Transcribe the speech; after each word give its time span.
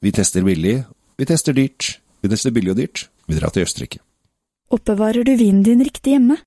Vi 0.00 0.12
tester 0.12 0.42
billig, 0.42 0.84
vi 1.16 1.26
tester 1.28 1.52
dyrt, 1.52 1.98
vi 2.24 2.28
tester 2.32 2.54
billig 2.56 2.72
og 2.72 2.78
dyrt. 2.78 3.02
Vi 3.28 3.36
drar 3.36 3.52
til 3.52 3.66
Østerrike. 3.66 4.00
Oppbevarer 4.72 5.26
du 5.28 5.34
vinen 5.36 5.62
din 5.62 5.84
riktig 5.84 6.14
hjemme? 6.14 6.38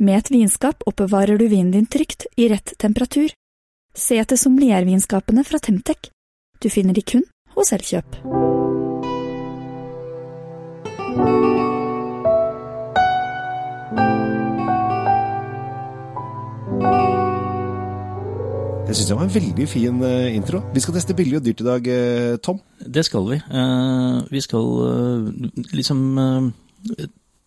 Med 0.00 0.22
et 0.22 0.30
vinskap 0.32 0.82
oppbevarer 0.88 1.36
du 1.38 1.44
vinen 1.50 1.70
din 1.74 1.86
trygt, 1.86 2.26
i 2.40 2.48
rett 2.48 2.72
temperatur. 2.80 3.28
Se 3.94 4.16
etter 4.18 4.40
sommeliervinskapene 4.40 5.44
fra 5.44 5.60
Temtec. 5.60 6.08
Du 6.64 6.70
finner 6.72 6.96
de 6.96 7.04
kun 7.04 7.28
hos 7.54 7.76
Elkjøp. 7.76 8.16
Jeg 18.84 18.98
syns 18.98 19.08
det 19.08 19.16
var 19.16 19.24
en 19.24 19.32
veldig 19.32 19.64
fin 19.64 20.02
eh, 20.04 20.34
intro. 20.36 20.58
Vi 20.74 20.80
skal 20.84 20.94
teste 20.98 21.14
billig 21.16 21.38
og 21.38 21.46
dyrt 21.46 21.62
i 21.62 21.64
dag, 21.64 21.86
eh, 21.88 22.34
Tom. 22.44 22.58
Det 22.78 23.00
skal 23.06 23.24
vi. 23.30 23.38
Eh, 23.40 24.16
vi 24.28 24.42
skal 24.44 24.66
liksom 25.72 26.02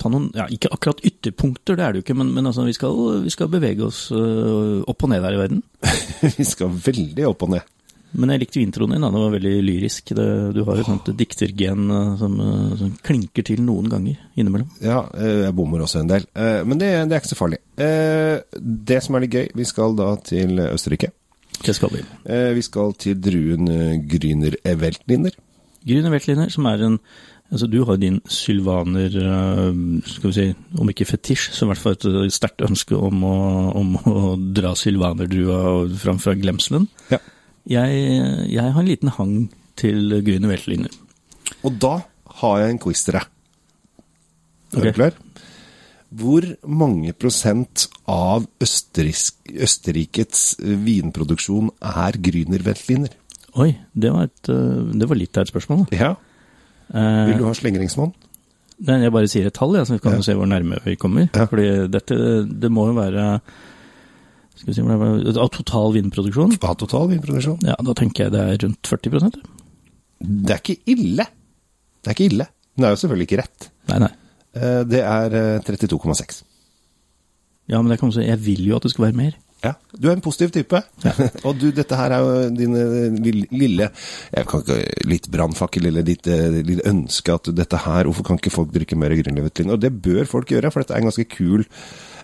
ta 0.01 0.09
noen 0.09 0.31
Ja, 0.33 0.47
ikke 0.49 0.71
akkurat 0.73 1.03
ytterpunkter, 1.05 1.77
det 1.77 1.85
er 1.85 1.93
det 1.93 2.01
jo 2.01 2.05
ikke, 2.07 2.15
men, 2.17 2.31
men 2.33 2.49
altså, 2.49 2.65
vi, 2.65 2.73
skal, 2.73 2.97
vi 3.21 3.33
skal 3.33 3.51
bevege 3.53 3.85
oss 3.85 4.07
opp 4.09 5.05
og 5.05 5.11
ned 5.13 5.27
her 5.27 5.37
i 5.37 5.41
verden. 5.43 5.61
Vi 6.39 6.45
skal 6.47 6.73
veldig 6.73 7.27
opp 7.29 7.45
og 7.45 7.53
ned. 7.53 7.69
Men 8.17 8.31
jeg 8.33 8.41
likte 8.41 8.57
jo 8.57 8.65
introen 8.65 8.95
din, 8.95 9.03
da. 9.05 9.11
Det 9.13 9.21
var 9.21 9.35
veldig 9.35 9.53
lyrisk. 9.67 10.13
Det, 10.17 10.27
du 10.55 10.63
har 10.65 10.81
et 10.81 10.89
sånt 10.89 11.11
diktergen 11.19 11.91
som, 12.17 12.39
som 12.79 12.95
klinker 13.05 13.45
til 13.45 13.61
noen 13.61 13.91
ganger 13.91 14.17
innimellom. 14.33 14.71
Ja, 14.81 15.03
jeg 15.21 15.53
bommer 15.53 15.85
også 15.85 16.01
en 16.01 16.09
del. 16.09 16.25
Men 16.33 16.81
det, 16.81 16.89
det 17.05 17.13
er 17.13 17.21
ikke 17.21 17.33
så 17.35 17.39
farlig. 17.43 17.61
Det 17.77 18.99
som 19.05 19.19
er 19.19 19.27
litt 19.27 19.37
gøy, 19.37 19.47
vi 19.61 19.69
skal 19.69 19.93
da 19.99 20.09
til 20.25 20.65
Østerrike. 20.65 21.13
Det 21.65 21.75
skal 21.75 21.89
vi. 21.93 22.03
Eh, 22.29 22.53
Vi 22.55 22.61
skal 22.65 22.93
til 22.99 23.17
druen 23.21 23.65
Gryner 23.67 24.05
Grüner 24.11 24.55
Eveltliner. 24.65 25.33
Grüne 25.87 26.11
Eveltliner, 26.11 26.49
som 26.53 26.65
er 26.65 26.85
en 26.85 26.99
Altså, 27.47 27.67
du 27.71 27.85
har 27.87 27.95
din 27.95 28.19
sylvaner, 28.27 29.07
eh, 29.07 30.01
skal 30.03 30.29
vi 30.29 30.33
si, 30.35 30.55
om 30.77 30.89
ikke 30.89 31.05
fetisj, 31.07 31.53
så 31.55 31.63
i 31.63 31.69
hvert 31.69 31.79
fall 31.79 31.95
et 32.25 32.33
sterkt 32.35 32.59
ønske 32.65 32.91
om 32.91 33.23
å, 33.23 33.37
om 33.71 33.93
å 33.95 34.35
dra 34.35 34.73
sylvanerdrua 34.75 35.87
fram 35.95 36.19
fra 36.19 36.35
glemselen. 36.35 36.89
Ja. 37.09 37.21
Jeg, 37.67 38.01
jeg 38.51 38.73
har 38.75 38.81
en 38.81 38.89
liten 38.89 39.13
hang 39.15 39.33
til 39.79 40.19
Grüner 40.27 40.51
Eveltliner. 40.51 40.91
Og 41.63 41.79
da 41.79 42.01
har 42.41 42.59
jeg 42.59 42.75
en 42.75 42.81
quiz 42.83 43.05
til 43.07 43.15
deg. 43.15 43.31
Er 44.73 44.81
okay. 44.81 44.91
du 44.91 44.99
klar? 44.99 45.17
Hvor 46.15 46.45
mange 46.63 47.11
prosent 47.19 47.87
av 48.07 48.45
Østerrikets 48.63 50.43
eh, 50.63 50.75
vinproduksjon 50.85 51.69
er 51.83 52.17
Grüner 52.23 52.63
Veltliner? 52.63 53.11
Oi, 53.57 53.73
det 53.97 54.11
var, 54.13 54.29
et, 54.29 54.49
eh, 54.53 54.93
det 55.01 55.09
var 55.09 55.19
litt 55.19 55.37
av 55.37 55.43
et 55.47 55.51
spørsmål. 55.51 55.85
da. 55.89 55.97
Ja. 55.97 56.11
Eh, 56.93 57.25
Vil 57.31 57.41
du 57.41 57.45
ha 57.49 57.53
slengeringsmål? 57.57 58.13
Nei, 58.87 58.99
jeg 59.01 59.11
bare 59.11 59.27
sier 59.31 59.47
et 59.49 59.55
tall, 59.57 59.73
ja, 59.75 59.83
så 59.83 59.95
vi 59.97 59.99
kan 60.03 60.13
Ja. 60.13 60.21
se 60.21 60.33
hvor 60.37 60.45
nærme 60.47 60.77
vi 60.85 60.95
kommer. 60.95 61.29
Ja. 61.33 61.47
Fordi 61.49 61.89
dette, 61.89 62.15
det 62.47 62.69
må 62.71 62.87
jo 62.87 62.93
være 62.93 63.41
skal 64.57 64.73
vi 64.73 64.73
si, 64.73 64.81
det 64.81 65.37
Av 65.37 65.49
total 65.49 65.93
vinproduksjon? 65.93 66.57
Av 66.63 66.75
total 66.77 67.07
vinproduksjon? 67.09 67.59
Ja, 67.63 67.75
da 67.81 67.93
tenker 67.93 68.23
jeg 68.25 68.31
det 68.31 68.39
er 68.41 68.57
rundt 68.65 68.81
40% 68.81 69.35
Det 70.21 70.49
er 70.49 70.57
ikke 70.61 70.79
ille. 70.87 71.25
Det 72.01 72.09
er 72.09 72.15
ikke 72.15 72.31
ille. 72.31 72.47
Men 72.75 72.81
det 72.81 72.87
er 72.87 72.95
jo 72.95 73.01
selvfølgelig 73.07 73.27
ikke 73.27 73.41
rett. 73.41 73.69
Nei, 73.89 73.99
nei. 73.99 74.09
Eh, 74.57 74.83
Det 74.89 75.01
er 75.03 75.37
eh, 75.37 75.59
32,6. 75.65 76.43
Ja, 77.67 77.81
men 77.81 77.91
også, 77.97 78.23
jeg 78.23 78.39
vil 78.45 78.65
jo 78.69 78.77
at 78.77 78.83
det 78.87 78.93
skal 78.93 79.09
være 79.09 79.19
mer. 79.19 79.35
Ja, 79.65 79.71
du 79.97 80.05
er 80.07 80.13
en 80.13 80.21
positiv 80.21 80.51
type. 80.53 80.79
og 81.47 81.57
du, 81.57 81.71
dette 81.73 81.97
her 81.97 82.13
er 82.13 82.21
jo 82.21 82.49
din 82.53 82.75
eh, 82.77 83.45
lille 83.49 83.87
jeg 83.89 84.45
kan 84.49 84.61
ikke, 84.61 85.07
Litt 85.09 85.29
brannfakkel 85.33 85.89
eller 85.89 86.05
ditt 86.05 86.29
eh, 86.29 86.59
lille 86.61 86.85
ønske 86.85 87.33
at 87.33 87.49
dette 87.57 87.79
her 87.87 88.05
Hvorfor 88.05 88.27
kan 88.27 88.37
ikke 88.37 88.53
folk 88.53 88.69
drikke 88.75 88.99
mer 88.99 89.15
Grünerveltliner? 89.17 89.73
Og 89.73 89.81
det 89.81 89.95
bør 90.03 90.29
folk 90.29 90.53
gjøre, 90.53 90.69
for 90.71 90.85
dette 90.85 90.93
er 90.93 91.01
en 91.01 91.09
ganske 91.09 91.25
kul 91.33 91.65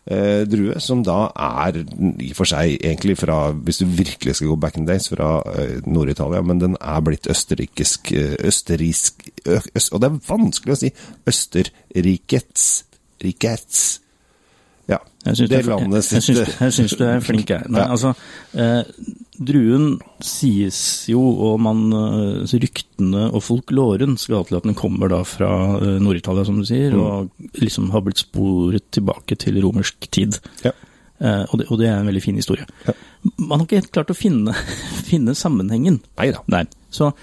eh, 0.07 0.43
drue, 0.49 0.79
som 0.83 1.03
da 1.03 1.29
er 1.35 1.81
i 1.83 2.29
og 2.31 2.35
for 2.35 2.50
seg 2.50 2.78
egentlig 2.83 3.17
fra 3.17 3.51
Hvis 3.51 3.78
du 3.78 3.85
virkelig 3.85 4.35
skal 4.35 4.47
gå 4.47 4.55
back 4.55 4.78
in 4.78 4.85
days, 4.88 5.09
fra 5.09 5.41
eh, 5.55 5.81
Nord-Italia, 5.85 6.41
men 6.41 6.59
den 6.61 6.78
er 6.81 7.00
blitt 7.01 7.28
østerrikisk 7.28 8.11
østerriksk, 8.44 9.28
øst, 9.47 9.94
Og 9.94 10.01
det 10.01 10.09
er 10.11 10.19
vanskelig 10.28 10.73
å 10.73 10.79
si 10.83 10.94
Østerrikets 11.28 12.85
Rikets. 13.23 14.01
Ja. 14.89 14.97
Jeg 15.25 15.38
syns 15.38 15.50
det 15.50 15.59
du, 15.63 16.97
du 16.99 17.03
er 17.07 17.19
flink, 17.23 17.49
jeg. 17.49 17.63
Nei, 17.72 17.79
Ja. 17.79 17.91
altså, 17.91 18.11
eh, 18.53 18.83
druen 19.39 19.97
sies 20.23 20.77
jo, 21.09 21.19
og 21.47 21.59
man, 21.63 21.83
eh, 21.94 22.53
ryktene 22.61 23.27
og 23.33 23.41
folkloren 23.44 24.17
skal 24.21 24.45
til 24.45 24.57
at 24.59 24.63
den 24.67 24.75
kommer 24.77 25.09
da 25.09 25.23
fra 25.27 25.49
eh, 25.79 25.99
Nord-Italia, 26.03 26.45
som 26.45 26.59
du 26.61 26.66
sier, 26.69 26.91
Mm. 26.94 27.01
og 27.01 27.29
liksom 27.61 27.91
har 27.91 28.01
blitt 28.05 28.22
sporet 28.25 28.85
tilbake 28.93 29.38
til 29.41 29.61
romersk 29.63 30.09
tid. 30.13 30.38
Ja. 30.63 30.72
Eh, 31.23 31.45
og, 31.49 31.59
det, 31.59 31.67
og 31.72 31.79
det 31.79 31.88
er 31.89 31.99
en 32.01 32.07
veldig 32.09 32.22
fin 32.23 32.35
historie. 32.35 32.66
Ja. 32.88 32.93
Man 33.39 33.59
har 33.59 33.66
ikke 33.66 33.79
helt 33.81 33.91
klart 33.95 34.11
å 34.11 34.17
finne, 34.17 34.53
finne 35.09 35.33
sammenhengen. 35.38 36.01
Nei 36.19 36.31
da. 36.35 36.43
Nei. 36.51 36.66
Så 36.93 37.13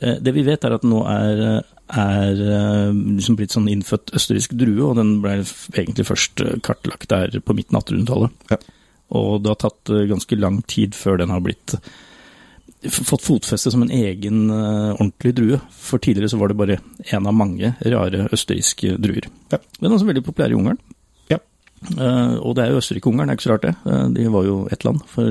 eh, 0.00 0.16
det 0.20 0.32
vi 0.34 0.42
vet 0.46 0.64
er 0.64 0.74
at 0.78 0.82
nå 0.88 1.04
er, 1.06 1.62
er 1.92 2.40
eh, 2.40 2.90
liksom 3.18 3.36
blitt 3.38 3.52
sånn 3.54 3.68
innfødt 3.70 4.14
østerriksk 4.16 4.56
drue, 4.58 4.82
og 4.90 4.96
den 4.98 5.20
ble 5.22 5.36
egentlig 5.76 6.06
først 6.08 6.42
kartlagt 6.66 7.08
der 7.12 7.38
på 7.44 7.54
midten 7.58 7.76
av 7.78 7.84
1800-tallet. 7.86 8.30
Ja. 8.50 8.58
Og 9.10 9.42
det 9.42 9.50
har 9.52 9.58
tatt 9.64 9.90
eh, 9.90 10.06
ganske 10.10 10.36
lang 10.38 10.60
tid 10.70 10.94
før 10.94 11.18
den 11.18 11.30
har 11.34 11.40
blitt 11.42 11.74
fått 12.88 13.20
fotfeste 13.26 13.68
som 13.72 13.82
en 13.84 13.90
egen 13.92 14.46
eh, 14.50 14.92
ordentlig 14.94 15.34
drue. 15.36 15.58
For 15.76 16.00
tidligere 16.00 16.30
så 16.32 16.38
var 16.40 16.48
det 16.52 16.56
bare 16.60 16.78
en 17.12 17.26
av 17.28 17.34
mange 17.36 17.74
rare 17.84 18.28
østerrikske 18.32 18.94
druer. 19.02 19.26
Ja. 19.52 19.58
Men 19.82 19.96
også 19.96 20.08
veldig 20.08 20.22
populære 20.24 20.54
i 20.54 20.58
Ungarn. 20.60 20.78
Ja. 21.32 21.40
Eh, 21.90 22.36
og 22.40 22.54
det 22.56 22.64
er 22.64 22.72
jo 22.72 22.80
Østerrike-Ungarn, 22.80 23.28
det 23.28 23.34
er 23.34 23.40
ikke 23.40 23.48
så 23.48 23.52
rart 23.56 23.66
det. 23.68 23.74
De 24.16 24.28
var 24.32 24.48
jo 24.48 24.56
ett 24.72 24.86
land 24.88 25.02
for 25.10 25.28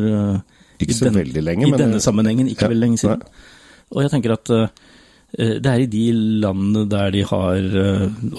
Ikke 0.80 0.94
så 0.96 1.10
den- 1.10 1.18
veldig 1.24 1.44
lenge, 1.44 1.68
I 1.68 1.72
men 1.72 1.80
denne 1.82 2.00
sammenhengen 2.04 2.48
ikke 2.52 2.68
Ja, 2.68 2.74
veldig 2.74 2.86
lenge 2.86 2.98
siden. 3.02 3.20
nei. 3.20 3.28
Og 3.92 4.04
jeg 4.04 4.12
tenker 4.14 4.32
at 4.38 4.46
det 5.40 5.66
er 5.70 5.80
i 5.84 5.86
de 5.90 6.06
landene 6.42 6.88
der 6.90 7.12
de 7.12 7.22
har 7.24 7.58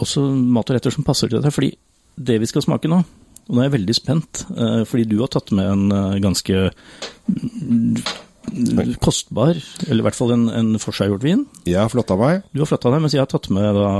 også 0.00 0.22
mat 0.36 0.70
og 0.70 0.74
retter 0.76 0.90
som 0.94 1.04
passer 1.04 1.28
til 1.28 1.40
dette. 1.40 1.52
Fordi 1.54 1.72
det 2.18 2.38
vi 2.40 2.46
skal 2.46 2.62
smake 2.62 2.88
nå, 2.90 3.02
og 3.50 3.56
nå 3.56 3.62
er 3.64 3.66
jeg 3.66 3.74
veldig 3.80 3.94
spent, 3.98 4.44
eh, 4.54 4.82
fordi 4.86 5.08
du 5.10 5.16
har 5.24 5.30
tatt 5.34 5.50
med 5.58 5.66
en 5.66 5.86
eh, 5.90 6.18
ganske 6.22 6.60
mm, 7.26 7.96
kostbar, 9.02 9.58
eller 9.88 10.00
i 10.02 10.06
hvert 10.06 10.18
fall 10.18 10.34
en, 10.36 10.44
en 10.54 10.70
forseggjort 10.82 11.24
vin. 11.26 11.42
Jeg 11.68 11.80
har 11.82 11.90
flotta 11.92 12.16
meg. 12.18 12.44
Du 12.54 12.62
har 12.62 12.70
flotta 12.70 12.92
deg, 12.94 13.02
mens 13.04 13.16
jeg 13.16 13.22
har 13.24 13.30
tatt 13.30 13.50
med 13.52 13.74
da 13.76 13.90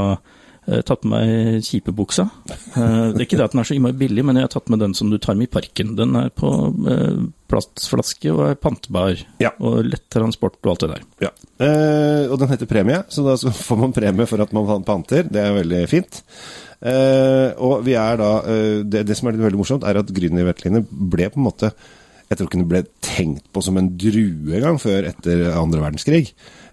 eh, 0.71 0.81
tatt 0.87 1.03
med 1.03 1.27
meg 1.27 1.67
kjipebuksa. 1.67 2.29
Det 2.47 2.87
er 2.87 3.27
ikke 3.27 3.39
det 3.41 3.49
at 3.49 3.57
den 3.57 3.63
er 3.65 3.69
så 3.69 3.75
innmari 3.77 3.99
billig, 4.01 4.25
men 4.31 4.39
jeg 4.39 4.47
har 4.47 4.55
tatt 4.55 4.71
med 4.73 4.83
den 4.85 4.95
som 4.97 5.11
du 5.13 5.19
tar 5.19 5.35
med 5.39 5.51
i 5.51 5.53
parken. 5.59 5.93
Den 5.99 6.15
er 6.23 6.31
på 6.31 6.51
plastflaske 7.51 8.31
og 8.33 8.45
er 8.53 8.59
pantbar, 8.63 9.19
Ja. 9.43 9.51
og 9.59 9.83
lett 9.91 10.07
transport 10.15 10.59
og 10.63 10.73
alt 10.77 10.85
det 10.87 10.91
der. 10.95 11.05
Ja. 11.27 11.35
Eh, 11.67 12.31
og 12.31 12.39
den 12.41 12.55
heter 12.55 12.71
premie, 12.71 13.03
så 13.11 13.27
da 13.27 13.37
får 13.67 13.83
man 13.83 13.95
premie 13.97 14.31
for 14.31 14.43
at 14.47 14.55
man 14.57 14.87
panter. 14.87 15.27
Det 15.27 15.43
er 15.43 15.59
veldig 15.59 15.85
fint. 15.91 16.23
Eh, 16.81 17.51
og 17.61 17.83
vi 17.85 17.93
er 18.01 18.17
da 18.17 18.29
eh, 18.49 18.79
det, 18.89 19.03
det 19.11 19.17
som 19.19 19.29
er 19.29 19.37
veldig 19.37 19.59
morsomt, 19.61 19.85
er 19.85 19.99
at 20.01 20.13
Grünerveltliner 20.17 20.81
ble 20.89 21.27
på 21.29 21.37
en 21.37 21.45
måte 21.45 21.69
Jeg 22.31 22.39
tror 22.39 22.47
ikke 22.49 22.61
den 22.63 22.71
ble 22.71 22.81
tenkt 23.05 23.51
på 23.53 23.61
som 23.67 23.77
en 23.77 23.91
drue 24.01 24.55
engang 24.57 24.79
før 24.81 25.09
etter 25.11 25.43
andre 25.51 25.83
verdenskrig. 25.83 26.31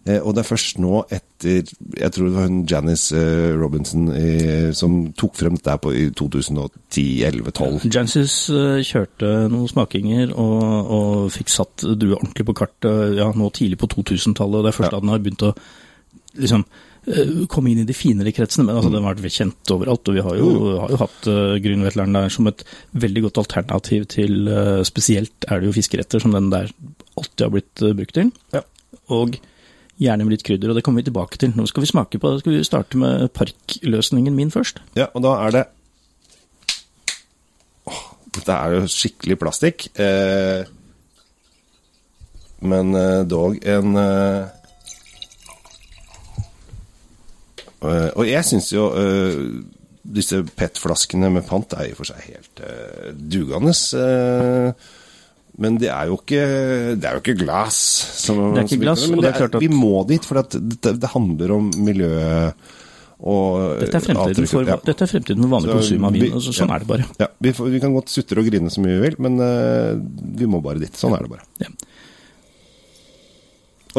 Eh, 0.07 0.22
og 0.22 0.35
det 0.38 0.44
er 0.46 0.47
først 0.47 0.78
nå 0.79 1.01
etter 1.12 1.66
Jeg 1.97 2.12
tror 2.16 2.29
det 2.29 2.35
var 2.38 2.47
hun 2.47 2.62
Janice 2.69 3.19
Robinson 3.59 4.07
som 4.78 4.96
tok 5.17 5.35
frem 5.41 5.57
dette 5.59 5.75
på, 5.84 5.91
i 5.91 6.06
2010-11-12. 6.16 7.88
Janice 7.91 8.62
kjørte 8.88 9.34
noen 9.51 9.67
smakinger 9.72 10.31
og, 10.40 10.94
og 10.97 11.31
fikk 11.35 11.51
satt 11.51 11.84
drue 12.00 12.16
ordentlig 12.22 12.47
på 12.47 12.56
kartet 12.63 13.17
ja, 13.19 13.28
nå 13.35 13.50
tidlig 13.56 13.81
på 13.81 13.90
2000-tallet. 13.97 14.62
og 14.62 14.63
Det 14.69 14.72
er 14.72 14.78
først 14.79 14.91
Ja. 14.94 14.96
da 14.96 15.03
den 15.03 15.12
har 15.17 15.25
begynt 15.25 15.47
å 15.50 15.56
liksom 16.38 16.63
komme 17.47 17.72
inn 17.72 17.81
i 17.84 17.87
de 17.87 17.96
finere 17.96 18.34
kretsene. 18.35 18.66
Men 18.67 18.79
altså, 18.79 18.91
den 18.93 19.05
har 19.08 19.16
vært 19.16 19.37
kjent 19.37 19.73
overalt, 19.73 20.09
og 20.11 20.17
vi 20.17 20.23
har 20.26 20.40
jo, 20.40 20.49
har 20.84 20.93
jo 20.93 21.02
hatt 21.03 21.29
uh, 21.31 21.58
Grünervetleren 21.64 22.17
der 22.17 22.34
som 22.34 22.49
et 22.52 22.64
veldig 22.99 23.28
godt 23.28 23.41
alternativ 23.43 24.08
til 24.11 24.49
uh, 24.52 24.81
Spesielt 24.87 25.47
er 25.47 25.61
det 25.61 25.70
jo 25.70 25.78
fiskeretter 25.78 26.23
som 26.23 26.35
den 26.35 26.49
der 26.53 26.73
alltid 27.17 27.46
har 27.46 27.53
blitt 27.53 27.85
uh, 27.85 27.93
brukt 27.97 28.17
til. 28.17 28.34
Ja. 28.55 28.66
Og 29.16 29.40
gjerne 29.97 30.28
med 30.28 30.35
litt 30.35 30.46
krydder, 30.46 30.72
og 30.72 30.78
det 30.78 30.84
kommer 30.85 31.02
vi 31.02 31.09
tilbake 31.09 31.40
til. 31.41 31.53
Nå 31.58 31.66
skal 31.70 31.84
vi 31.84 31.90
smake 31.90 32.20
på 32.22 32.31
det. 32.31 32.43
Skal 32.43 32.53
vi 32.53 32.67
starte 32.67 32.99
med 33.02 33.28
parkløsningen 33.37 34.35
min 34.35 34.53
først? 34.53 34.81
Ja, 34.99 35.09
og 35.14 35.23
da 35.26 35.34
er 35.47 35.55
det 35.55 35.66
Åh, 37.87 38.03
Dette 38.37 38.58
er 38.58 38.76
jo 38.76 38.91
skikkelig 38.91 39.40
plastikk. 39.41 39.87
Eh, 39.97 40.67
men 42.59 42.93
eh, 42.97 43.23
dog 43.29 43.58
en 43.66 43.97
eh, 44.02 44.37
eh, 44.37 44.46
Og 47.82 48.24
jeg 48.28 48.44
syns 48.47 48.72
jo 48.74 48.88
eh, 48.97 49.41
disse 50.08 50.40
PET-flaskene 50.58 51.29
med 51.34 51.46
pant 51.47 51.74
er 51.78 51.90
i 51.90 51.91
og 51.94 52.00
for 52.00 52.09
seg 52.09 52.24
helt 52.32 52.64
eh, 52.64 53.12
dugende. 53.14 53.74
Eh, 54.00 54.88
Men 55.59 55.78
det 55.82 55.90
er 55.90 56.06
jo 56.12 56.20
ikke, 56.20 56.41
det 57.02 57.06
er 57.09 57.16
jo 57.18 57.22
ikke 57.24 57.38
glass. 57.44 57.78
Som, 58.22 58.53
Det 58.53 58.62
er 58.62 58.68
ikke 58.70 58.84
glass, 58.84 59.08
men 59.09 59.22
det 59.24 59.29
er 59.32 59.38
klart 59.40 59.56
at- 59.58 59.62
Vi 59.64 59.70
må 59.74 60.03
dit, 60.08 60.24
for 60.26 60.38
at 60.44 60.52
det, 60.53 61.00
det 61.02 61.09
handler 61.09 61.52
om 61.56 61.72
miljøet 61.82 62.53
og 63.20 63.79
Dette 63.82 63.97
er 63.97 64.03
fremtiden 64.06 64.46
for, 64.47 64.62
Ja. 64.70 64.76
dette 64.85 65.02
er 65.02 65.09
fremtiden 65.09 65.41
for 65.41 65.50
vanlig 65.50 65.72
Så 65.72 65.78
konsum 65.79 66.03
av 66.06 66.14
vi- 66.14 66.20
vin. 66.22 66.34
så- 66.40 66.53
Sånn 66.53 66.70
ja. 66.70 66.76
er 66.76 66.79
det 66.79 66.88
bare. 66.88 67.06
Ja, 67.20 67.28
vi, 67.41 67.50
vi 67.74 67.79
kan 67.79 67.94
godt 67.96 68.09
sutre 68.14 68.38
og 68.38 68.46
grine 68.46 68.70
så 68.70 68.78
mye 68.79 68.94
vi 69.02 69.09
vil, 69.09 69.16
men 69.18 69.40
uh, 69.41 69.97
vi 70.38 70.46
må 70.46 70.62
bare 70.62 70.78
dit. 70.79 70.94
Sånn 70.94 71.16
er 71.18 71.26
det 71.26 71.29
bare. 71.32 71.41
Ja. 71.59 71.68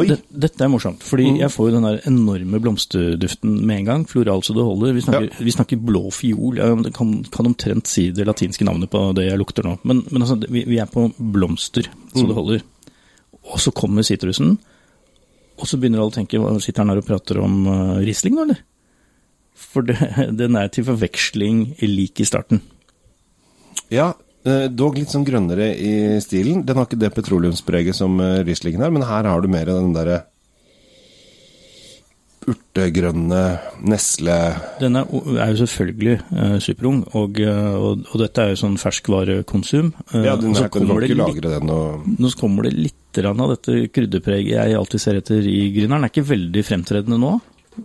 Dette 0.07 0.61
er 0.63 0.69
morsomt, 0.71 1.01
fordi 1.03 1.25
Mm. 1.31 1.37
jeg 1.39 1.49
får 1.51 1.69
jo 1.69 1.73
den 1.75 1.83
der 1.83 1.99
enorme 2.07 2.59
blomsterduften 2.61 3.65
med 3.65 3.77
en 3.79 3.85
gang. 3.85 4.05
Floral 4.07 4.41
så 4.41 4.53
det 4.55 4.63
holder. 4.63 4.93
Vi 4.93 5.01
snakker, 5.01 5.29
vi 5.43 5.51
snakker 5.51 5.77
blå 5.83 6.11
fiol. 6.11 6.55
Jeg 6.57 6.93
kan, 6.93 7.23
kan 7.31 7.45
omtrent 7.45 7.87
si 7.87 8.11
det 8.11 8.25
latinske 8.27 8.63
navnet 8.65 8.89
på 8.89 9.13
det 9.15 9.27
jeg 9.29 9.37
lukter 9.39 9.63
nå. 9.63 9.77
Men, 9.83 10.03
men 10.11 10.21
altså, 10.21 10.37
vi, 10.49 10.63
vi 10.65 10.77
er 10.79 10.85
på 10.85 11.11
blomster 11.19 11.83
så 12.13 12.23
Mm. 12.23 12.27
det 12.27 12.35
holder. 12.35 12.61
Og 13.51 13.59
så 13.59 13.71
kommer 13.73 14.03
sitrusen, 14.03 14.57
og 15.59 15.65
så 15.67 15.77
begynner 15.79 15.99
alle 15.99 16.11
å 16.11 16.15
tenke 16.15 16.61
Sitter 16.61 16.83
han 16.83 16.89
her 16.89 16.97
og 17.01 17.05
prater 17.05 17.39
om 17.41 17.65
uh, 17.67 17.97
Riesling 17.99 18.35
nå, 18.35 18.43
eller? 18.47 18.59
For 19.55 19.81
det, 19.81 19.97
den 20.39 20.55
er 20.55 20.67
til 20.69 20.83
forveksling 20.85 21.75
lik 21.81 22.19
i 22.19 22.25
starten. 22.25 22.61
Ja, 23.91 24.13
dog 24.43 24.97
litt 24.99 25.11
sånn 25.11 25.27
grønnere 25.27 25.71
i 25.75 25.93
stilen. 26.23 26.63
Den 26.67 26.79
har 26.79 26.87
ikke 26.87 26.99
det 27.01 27.13
petroleumspreget 27.15 27.97
som 27.97 28.19
eh, 28.23 28.41
Rieslingen 28.47 28.85
har, 28.85 28.93
men 28.95 29.07
her 29.07 29.27
har 29.27 29.41
du 29.43 29.49
mer 29.51 29.71
av 29.71 29.81
den 29.83 29.95
derre 29.97 30.23
urtegrønne 32.49 33.41
nesle... 33.85 34.37
Den 34.79 34.97
er, 34.99 35.09
er 35.35 35.51
jo 35.53 35.59
selvfølgelig 35.63 36.15
uh, 36.31 36.55
superung, 36.63 37.01
og, 37.17 37.39
eh, 37.43 37.75
og, 37.75 38.05
og 38.09 38.23
dette 38.23 38.43
er 38.43 38.53
jo 38.53 38.61
sånn 38.63 38.79
ferskvarekonsum. 38.81 39.91
Eh, 40.13 40.25
Ja, 40.25 40.37
den 40.39 40.55
her 40.57 40.71
kan 40.71 40.87
du 40.87 40.95
ikke 40.95 41.19
lagre 41.19 41.53
den 41.57 41.73
og 41.73 42.07
Nå 42.19 42.33
kommer 42.39 42.67
det 42.67 42.75
litt 42.77 42.95
av 43.19 43.35
dette 43.51 43.89
krydderpreget 43.91 44.53
jeg 44.53 44.75
alltid 44.77 45.01
ser 45.01 45.17
etter 45.19 45.45
i 45.49 45.71
Grüner'n. 45.75 46.05
Er 46.05 46.11
ikke 46.11 46.29
veldig 46.29 46.61
fremtredende 46.63 47.17
nå, 47.19 47.33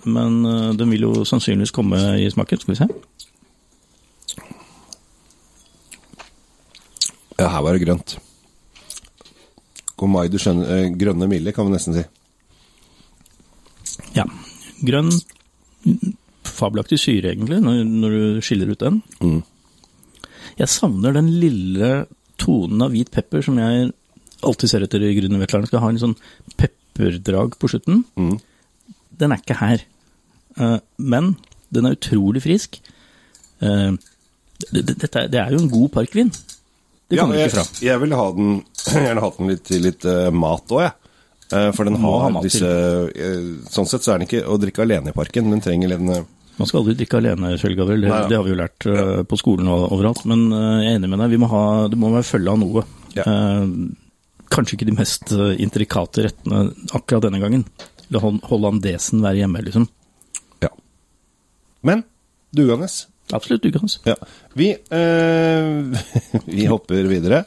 men 0.06 0.40
eh, 0.46 0.72
den 0.78 0.92
vil 0.94 1.08
jo 1.08 1.28
sannsynligvis 1.28 1.74
komme 1.74 2.00
i 2.20 2.28
smaken. 2.30 2.62
Skal 2.62 2.74
vi 2.74 2.80
se. 2.82 2.90
Ja, 7.38 7.48
her 7.50 7.64
var 7.66 7.76
det 7.76 7.84
grønt. 7.84 8.16
Gomai, 9.98 10.26
du 10.30 10.38
skjønner 10.42 10.70
eh, 10.74 10.92
Grønne 10.98 11.28
mille, 11.30 11.54
kan 11.54 11.68
vi 11.68 11.74
nesten 11.74 11.96
si. 11.96 12.04
Ja. 14.16 14.26
Grønn, 14.84 15.10
fabelaktig 16.46 16.98
syre 17.00 17.32
egentlig, 17.32 17.60
når, 17.62 17.82
når 17.88 18.14
du 18.14 18.44
skiller 18.44 18.72
ut 18.74 18.82
den. 18.82 19.00
Mm. 19.22 19.40
Jeg 20.58 20.70
savner 20.70 21.14
den 21.16 21.30
lille 21.42 21.92
tonen 22.40 22.82
av 22.84 22.94
hvit 22.94 23.10
pepper 23.14 23.42
som 23.46 23.58
jeg 23.58 23.90
alltid 24.44 24.70
ser 24.70 24.86
etter 24.86 25.02
i 25.02 25.14
Grüner 25.16 25.42
Wetland. 25.42 25.68
Skal 25.70 25.82
ha 25.82 25.90
en 25.90 26.02
sånn 26.02 26.16
pepperdrag 26.60 27.56
på 27.58 27.70
slutten. 27.70 28.02
Mm. 28.18 28.36
Den 29.22 29.34
er 29.34 29.42
ikke 29.42 29.58
her. 29.62 29.86
Eh, 30.58 30.78
men 30.98 31.34
den 31.74 31.88
er 31.88 31.96
utrolig 31.96 32.44
frisk. 32.44 32.80
Eh, 33.62 33.94
det, 34.70 34.82
det, 34.82 34.98
dette 35.02 35.26
det 35.32 35.40
er 35.40 35.54
jo 35.54 35.62
en 35.62 35.72
god 35.72 35.94
parkvin. 35.96 36.30
Det 37.08 37.18
kommer 37.20 37.38
ja, 37.38 37.48
ikke 37.48 37.58
fra. 37.60 37.64
Jeg, 37.84 37.98
vil 38.00 38.06
ville 38.06 38.20
ha 38.20 38.28
den 38.36 38.52
gjerne 39.06 39.24
hatt 39.24 39.40
den 39.40 39.50
litt 39.52 39.64
til 39.68 39.84
litt 39.84 40.06
uh, 40.08 40.28
mat 40.34 40.72
òg, 40.72 40.84
jeg. 40.86 40.94
Uh, 41.52 41.70
for 41.76 41.86
den 41.86 41.98
har 42.00 42.22
ha 42.24 42.40
disse 42.42 42.64
uh, 42.66 43.50
Sånn 43.70 43.86
sett 43.86 44.02
så 44.02 44.14
er 44.14 44.22
den 44.22 44.26
ikke 44.26 44.46
å 44.48 44.56
drikke 44.58 44.82
alene 44.86 45.12
i 45.12 45.16
parken, 45.16 45.50
men 45.50 45.60
trenger 45.62 45.92
en 45.98 46.08
Man 46.08 46.70
skal 46.70 46.80
aldri 46.80 46.96
drikke 47.02 47.20
alene, 47.20 47.52
Kjell 47.60 47.76
Gabriel. 47.78 48.06
Det, 48.06 48.20
det 48.32 48.38
har 48.38 48.46
vi 48.46 48.54
jo 48.54 48.60
lært 48.60 48.88
på 49.28 49.38
skolen 49.40 49.68
og 49.70 49.88
overalt. 49.92 50.22
Men 50.30 50.46
jeg 50.54 50.92
er 50.92 51.00
enig 51.00 51.10
med 51.12 51.20
deg, 51.24 51.32
vi 51.34 51.40
må 51.42 51.50
ha, 51.50 51.64
det 51.90 51.98
må 51.98 52.12
være 52.14 52.28
følge 52.28 52.52
av 52.54 52.60
noe. 52.62 52.84
Ja. 53.16 53.24
Kanskje 54.54 54.76
ikke 54.78 54.86
de 54.86 54.94
mest 54.94 55.34
intrikate 55.34 56.28
rettene 56.28 56.68
akkurat 56.94 57.26
denne 57.26 57.42
gangen. 57.42 57.66
La 58.14 58.22
hol- 58.22 58.38
hollandesen 58.46 59.24
være 59.24 59.42
hjemme, 59.42 59.64
liksom. 59.66 59.88
Ja. 60.62 60.70
Men 61.82 62.04
dugende. 62.54 62.86
Absolutt 63.32 63.62
dugende. 63.64 63.88
Ja. 64.04 64.16
Vi, 64.52 64.70
eh, 64.70 66.40
vi 66.44 66.66
hopper 66.68 67.08
videre. 67.08 67.44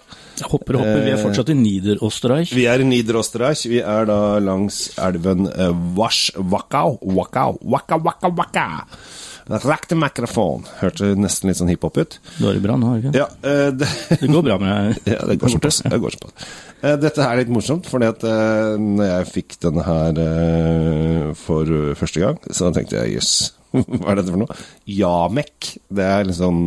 Hopper 0.49 0.79
hopper. 0.79 1.03
Vi 1.05 1.13
er 1.13 1.21
fortsatt 1.21 1.51
i 1.53 1.57
Niederösterreich. 1.57 2.53
Vi 2.57 2.65
er 2.69 2.81
i 2.81 2.87
Niederösterreich. 2.87 3.67
Vi 3.69 3.81
er 3.81 4.09
da 4.09 4.19
langs 4.41 4.87
elven 4.97 5.45
eh, 5.51 5.71
Wasch 5.97 6.31
Wackau. 6.37 6.97
Wackau. 7.01 7.59
Waka, 7.61 8.01
waka, 8.01 8.33
waka. 8.33 8.67
Rakk 9.47 9.85
til 9.87 10.01
mikrofon. 10.01 10.65
Hørte 10.81 11.13
nesten 11.15 11.47
litt 11.47 11.59
sånn 11.61 11.69
hiphop 11.71 11.95
ut. 12.01 12.17
Du 12.35 12.49
har 12.49 12.57
det 12.57 12.63
bra 12.65 12.75
nå, 12.75 12.89
har 12.89 12.97
du 12.97 13.05
ikke? 13.07 13.21
Ja, 13.21 13.27
eh, 13.47 13.69
det, 13.71 13.87
Det 14.25 14.31
går 14.33 14.47
bra 14.49 14.57
med 14.59 14.73
deg? 14.73 14.97
ja, 15.13 15.21
det 15.29 15.37
går 15.39 15.53
såpass. 15.55 15.83
Det 15.85 16.01
går 16.03 16.17
såpass. 16.17 16.49
Dette 17.05 17.23
er 17.25 17.39
litt 17.39 17.53
morsomt, 17.53 17.87
fordi 17.89 18.09
at 18.09 18.25
når 18.81 19.07
jeg 19.07 19.29
fikk 19.31 19.55
denne 19.65 19.85
her 19.87 20.19
for 21.39 21.95
første 21.97 22.21
gang, 22.21 22.37
så 22.53 22.69
tenkte 22.75 22.99
jeg 22.99 23.15
jøss, 23.15 23.31
hva 24.01 24.11
er 24.11 24.19
dette 24.19 24.33
for 24.33 24.41
noe? 24.43 24.59
Jamek. 24.89 25.73
Det 25.87 26.05
er 26.05 26.27
litt 26.27 26.39
sånn 26.39 26.61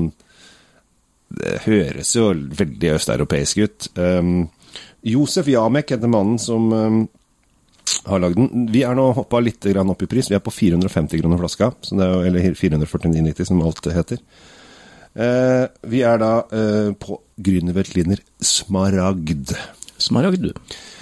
Det 1.31 1.61
høres 1.67 2.11
jo 2.17 2.31
veldig 2.35 2.95
østeuropeisk 2.97 3.63
ut. 3.65 3.91
Um, 3.97 4.49
Josef 5.07 5.49
Jamek 5.49 5.95
heter 5.95 6.11
mannen 6.11 6.39
som 6.43 6.69
um, 6.73 7.03
har 8.07 8.23
lagd 8.23 8.39
den. 8.39 8.67
Vi 8.73 8.85
er 8.87 8.97
nå 8.97 9.11
hoppa 9.17 9.41
litt 9.43 9.67
opp 9.67 10.03
i 10.03 10.11
pris. 10.11 10.31
Vi 10.31 10.37
er 10.37 10.45
på 10.45 10.53
450 10.55 11.23
kroner 11.23 11.41
flaska, 11.41 11.73
jo, 11.91 12.23
eller 12.27 12.55
449,90 12.55 13.49
som 13.49 13.63
alt 13.65 13.93
heter. 13.95 14.23
Uh, 15.11 15.67
vi 15.91 16.05
er 16.07 16.21
da 16.23 16.35
uh, 16.47 16.93
på 16.95 17.19
Grünerveltliner 17.41 18.21
Smaragd. 18.39 19.57
Smaragd, 20.01 20.41
du. 20.43 20.53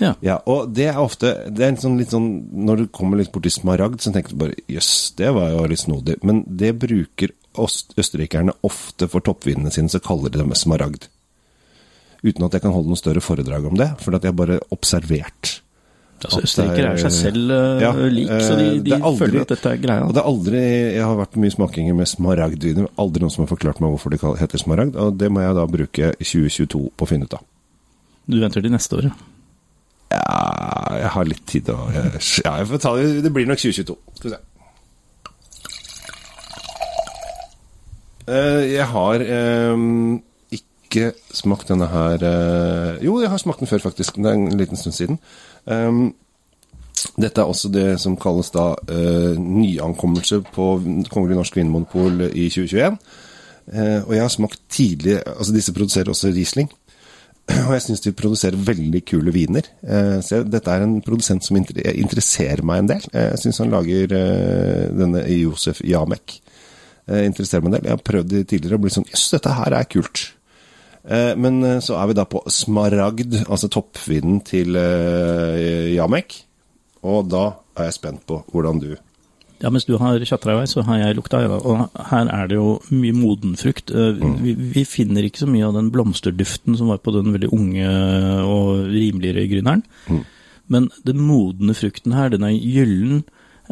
Ja. 0.02 0.14
Ja, 0.26 0.38
og 0.50 0.72
det 0.74 0.88
er 0.90 0.98
ofte 1.00 1.32
det 1.54 1.64
er 1.68 1.76
sånn, 1.80 1.98
litt 2.00 2.10
sånn, 2.10 2.28
Når 2.68 2.76
du 2.82 2.86
kommer 2.94 3.16
litt 3.20 3.30
borti 3.34 3.50
smaragd, 3.54 4.00
så 4.02 4.12
tenker 4.14 4.34
du 4.34 4.40
bare 4.42 4.58
jøss, 4.68 5.14
det 5.18 5.30
var 5.36 5.52
jo 5.54 5.66
litt 5.70 5.84
snodig. 5.84 6.18
Men 6.26 6.42
det 6.48 6.74
bruker 6.82 7.30
øst, 7.58 7.94
østerrikerne 7.98 8.52
ofte 8.66 9.08
for 9.10 9.20
toppvinene 9.24 9.70
sine, 9.74 9.88
så 9.92 10.00
kaller 10.02 10.30
de 10.34 10.42
dem 10.42 10.52
smaragd. 10.58 11.08
Uten 12.24 12.44
at 12.48 12.52
jeg 12.56 12.62
kan 12.64 12.74
holde 12.74 12.90
noe 12.90 12.98
større 12.98 13.22
foredrag 13.22 13.66
om 13.70 13.76
det, 13.78 13.92
for 14.02 14.10
jeg 14.16 14.26
har 14.26 14.34
bare 14.38 14.58
observert. 14.74 15.60
Altså, 16.18 16.40
østerriker 16.42 16.82
Østerrikere 16.82 16.94
er 16.96 16.98
seg 16.98 17.12
selv 17.14 17.52
eh, 17.54 17.82
Ja, 17.84 17.90
lik, 18.10 18.30
så 18.42 18.54
de, 18.58 18.64
eh, 18.72 18.78
de 18.82 18.96
aldri- 18.96 19.18
føler 19.20 19.44
at 19.44 19.52
dette 19.52 19.70
er 19.70 19.76
greia. 19.78 20.02
Og 20.08 20.16
det 20.16 20.18
er 20.18 20.26
aldri 20.26 20.62
Jeg 20.96 21.04
har 21.06 21.14
vært 21.20 21.36
mye 21.38 21.54
smakinger 21.54 21.94
med 21.94 22.08
smaragdviner. 22.10 22.88
Aldri 22.98 23.22
noen 23.22 23.30
som 23.30 23.44
har 23.46 23.52
forklart 23.52 23.78
meg 23.84 23.92
hvorfor 23.94 24.10
de 24.10 24.18
heter 24.40 24.58
smaragd. 24.58 24.96
Og 24.98 25.14
det 25.16 25.30
må 25.30 25.44
jeg 25.44 25.54
da 25.54 25.66
bruke 25.70 26.10
2022 26.18 26.90
på 26.98 27.06
å 27.06 27.10
finne 27.12 27.30
ut 27.30 27.36
av. 27.38 27.44
Du 28.28 28.36
venter 28.42 28.60
til 28.64 28.72
neste 28.72 28.98
år, 28.98 29.08
ja. 29.08 29.16
Ja, 30.08 30.96
jeg 30.96 31.10
har 31.14 31.28
litt 31.28 31.44
tid 31.48 31.68
å 31.72 31.78
Ja, 31.92 32.04
jeg 32.60 32.68
får 32.70 32.80
ta 32.84 32.94
det. 32.96 33.08
Det 33.24 33.32
blir 33.32 33.48
nok 33.48 33.60
2022. 33.60 33.96
Skal 34.18 34.30
vi 34.30 34.36
se. 34.36 34.44
Eh, 38.28 38.62
jeg 38.74 38.86
har 38.92 39.24
eh, 39.24 39.84
ikke 40.58 41.12
smakt 41.32 41.70
denne 41.72 41.88
her 41.88 42.24
eh, 42.28 43.04
Jo, 43.04 43.18
jeg 43.22 43.32
har 43.32 43.40
smakt 43.40 43.64
den 43.64 43.70
før, 43.70 43.84
faktisk. 43.88 44.20
Det 44.20 44.28
er 44.28 44.36
en 44.36 44.60
liten 44.60 44.80
stund 44.80 44.96
siden. 44.96 45.20
Um, 45.64 46.10
dette 47.20 47.40
er 47.40 47.48
også 47.48 47.70
det 47.72 48.00
som 48.02 48.16
kalles 48.20 48.50
da 48.54 48.72
eh, 48.90 49.38
nyankommelse 49.38 50.40
på 50.54 50.68
Kongelig 51.12 51.38
Norsk 51.38 51.56
Vinmonopol 51.56 52.28
i 52.28 52.48
2021. 52.50 52.98
Eh, 53.68 54.00
og 54.02 54.12
jeg 54.16 54.22
har 54.24 54.32
smakt 54.32 54.60
tidlig 54.72 55.18
Altså, 55.20 55.52
disse 55.52 55.74
produserer 55.76 56.12
også 56.12 56.32
Riesling. 56.32 56.70
Og 57.66 57.74
jeg 57.74 57.84
syns 57.84 58.02
de 58.04 58.14
produserer 58.16 58.60
veldig 58.60 59.02
kule 59.08 59.32
viner. 59.32 59.68
Eh, 59.82 60.18
så 60.24 60.42
dette 60.44 60.72
er 60.72 60.84
en 60.84 60.98
produsent 61.04 61.44
som 61.44 61.58
interesserer 61.58 62.64
meg 62.66 62.82
en 62.82 62.90
del. 62.92 63.06
Eh, 63.12 63.30
jeg 63.32 63.44
syns 63.44 63.62
han 63.62 63.72
lager 63.72 64.14
eh, 64.16 64.88
denne 64.92 65.24
Josef 65.32 65.82
Jamek. 65.86 66.40
Interesserer 67.08 67.64
meg 67.64 67.70
en 67.70 67.78
del. 67.78 67.86
Jeg 67.88 67.96
har 67.96 68.04
prøvd 68.04 68.32
de 68.34 68.42
tidligere 68.44 68.76
og 68.76 68.82
blitt 68.84 68.98
sånn 68.98 69.08
Jøss, 69.08 69.30
dette 69.32 69.54
her 69.56 69.78
er 69.78 69.86
kult. 69.88 70.26
Men 71.40 71.62
så 71.80 71.94
er 71.96 72.10
vi 72.10 72.16
da 72.18 72.26
på 72.28 72.42
Smaragd, 72.52 73.32
altså 73.46 73.70
toppvinen 73.72 74.42
til 74.44 74.76
Jamek. 75.94 76.36
Og 77.08 77.30
da 77.32 77.46
er 77.78 77.88
jeg 77.88 77.96
spent 77.96 78.26
på 78.28 78.42
hvordan 78.52 78.82
du 78.82 78.90
Ja, 79.60 79.70
mens 79.74 79.84
du 79.88 79.96
har 79.98 80.18
tjatra 80.22 80.52
i 80.54 80.58
vei, 80.60 80.66
så 80.70 80.84
har 80.86 80.98
jeg 81.00 81.16
lukta. 81.18 81.40
ja, 81.42 81.48
Og 81.58 81.90
her 82.12 82.28
er 82.30 82.46
det 82.50 82.56
jo 82.60 82.76
mye 82.94 83.12
moden 83.16 83.56
frukt. 83.58 83.90
Eh, 83.90 84.12
Vi, 84.42 84.54
vi 84.54 84.84
finner 84.86 85.26
ikke 85.26 85.42
så 85.42 85.48
mye 85.50 85.66
av 85.66 85.74
den 85.74 85.90
blomsterduften 85.90 86.76
som 86.78 86.88
var 86.92 86.98
på 87.02 87.10
den 87.16 87.32
veldig 87.34 87.50
unge 87.52 87.88
og 88.44 88.86
rimeligere 88.92 89.48
Grüner'n. 89.50 89.82
Men 90.68 90.90
den 91.04 91.18
modne 91.24 91.74
frukten 91.74 92.12
her, 92.14 92.28
den 92.30 92.44
er 92.44 92.54
gyllen. 92.54 93.24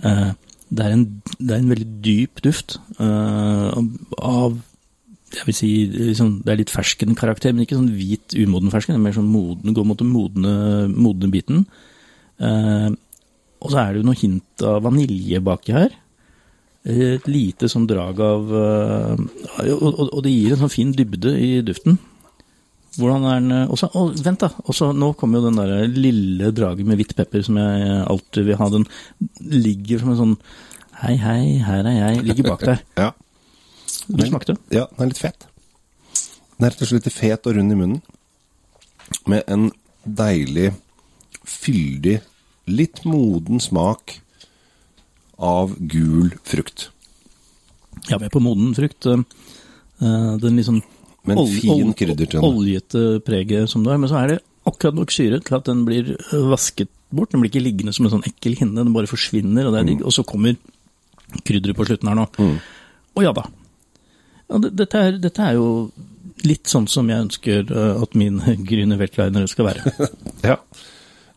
Eh, 0.03 0.33
Det 0.69 0.83
er 0.85 0.91
en, 0.97 1.23
det 1.39 1.51
er 1.55 1.61
en 1.63 1.69
veldig 1.71 2.03
dyp 2.03 2.41
duft 2.43 2.81
eh, 2.99 3.77
av 4.19 4.57
jeg 5.37 5.45
vil 5.47 5.55
si, 5.55 5.69
liksom, 5.91 6.43
Det 6.45 6.53
er 6.53 6.57
litt 6.59 6.71
ferskenkarakter, 6.71 7.53
men 7.53 7.63
ikke 7.67 7.77
sånn 7.77 7.93
hvit, 7.95 8.35
umoden 8.35 8.71
fersken. 8.71 8.95
Det 8.95 8.99
er 9.01 9.05
mer 9.05 9.15
sånn 9.15 9.31
moden, 9.31 9.75
går 9.75 9.85
mot 9.87 9.99
den 9.99 10.11
modne, 10.11 10.53
modne 10.91 11.31
biten. 11.31 11.67
Eh, 12.41 12.91
og 13.61 13.73
så 13.73 13.81
er 13.81 13.95
det 13.95 14.03
jo 14.03 14.09
noe 14.09 14.19
hint 14.19 14.67
av 14.67 14.83
vanilje 14.85 15.41
baki 15.45 15.77
her. 15.77 15.95
Et 16.87 17.25
lite 17.27 17.67
sånn 17.71 17.89
drag 17.91 18.21
av 18.23 18.53
øh, 18.55 19.23
og, 19.75 20.21
det 20.23 20.31
gir 20.31 20.55
en 20.55 20.61
sånn 20.61 20.71
fin 20.71 20.93
dybde 20.95 21.33
i 21.35 21.49
duften. 21.67 21.99
Hvordan 22.97 23.27
er 23.29 23.41
den 23.43 23.55
Og 23.65 23.75
også, 23.75 23.89
å, 23.99 24.05
Vent, 24.25 24.45
da. 24.45 24.53
Også, 24.71 24.93
nå 24.97 25.11
kommer 25.19 25.41
jo 25.41 25.51
den 25.51 25.59
der 25.59 25.91
lille 25.91 26.53
dragen 26.55 26.87
med 26.89 27.01
hvitt 27.01 27.17
pepper 27.19 27.43
som 27.45 27.59
jeg 27.61 27.99
alltid 28.07 28.47
vil 28.47 28.61
ha. 28.61 28.71
Den 28.73 28.87
ligger 29.67 30.01
som 30.01 30.15
en 30.15 30.21
sånn 30.23 30.37
Hei, 31.03 31.17
hei, 31.21 31.59
her 31.61 31.85
er 31.85 31.99
jeg. 31.99 32.23
Ligger 32.25 32.53
bak 32.55 32.63
der. 32.65 32.85
Ja. 33.03 33.11
Du 34.07 34.23
smakte? 34.23 34.55
ja, 34.71 34.87
den 34.95 35.03
er 35.03 35.11
litt 35.11 35.21
fet. 35.21 35.49
Den 36.57 36.67
er 36.67 36.73
rett 36.73 36.83
og 36.85 36.89
slett 36.89 37.09
litt 37.09 37.17
fet 37.17 37.49
og 37.49 37.57
rund 37.57 37.75
i 37.75 37.77
munnen. 37.77 38.01
Med 39.29 39.43
en 39.51 39.69
deilig, 40.07 40.71
fyldig, 41.43 42.21
litt 42.67 43.05
moden 43.07 43.61
smak 43.63 44.19
av 45.39 45.75
gul 45.79 46.33
frukt. 46.49 46.89
Ja, 48.11 48.19
vi 48.21 48.27
er 48.29 48.33
på 48.33 48.41
moden 48.43 48.75
frukt. 48.77 49.07
Eh, 49.07 49.23
eh, 50.03 50.37
Den 50.43 50.57
litt 50.57 50.67
sånn 50.69 50.83
Med 51.27 51.37
en 51.37 51.43
ol- 51.43 51.51
fin. 51.61 51.95
Oljete 52.43 53.21
preget 53.25 53.69
som 53.69 53.83
det 53.85 53.93
er, 53.93 53.99
men 53.99 54.09
så 54.11 54.21
er 54.23 54.29
det 54.29 54.39
akkurat 54.67 54.95
nok 54.95 55.11
syre 55.11 55.41
til 55.43 55.57
at 55.57 55.65
den 55.65 55.85
blir 55.85 56.13
eh, 56.17 56.47
vasket 56.51 56.89
bort. 57.11 57.31
Den 57.33 57.41
blir 57.43 57.51
ikke 57.51 57.65
liggende 57.65 57.93
som 57.95 58.07
en 58.07 58.13
sånn 58.17 58.27
ekkel 58.27 58.57
hinne, 58.59 58.83
den 58.85 58.93
bare 58.95 59.07
forsvinner, 59.11 59.67
og 59.67 59.87
digg. 59.87 60.03
Og 60.05 60.13
så 60.15 60.25
kommer 60.27 60.57
krydderet 61.45 61.77
på 61.77 61.87
slutten 61.87 62.09
her 62.09 62.15
nå. 62.19 62.27
Mm. 62.39 62.59
Og 63.17 63.23
ja 63.25 63.33
da. 63.33 63.47
Ja, 64.49 64.59
dette, 64.59 64.95
er, 64.95 65.19
dette 65.19 65.43
er 65.43 65.55
jo 65.59 65.91
litt 66.47 66.69
sånn 66.71 66.87
som 66.87 67.09
jeg 67.11 67.25
ønsker 67.27 67.73
at 68.03 68.15
min 68.15 68.39
grüne 68.69 68.99
Weltliner 69.01 69.47
skal 69.51 69.67
være. 69.73 70.11
Ja. 70.47 70.61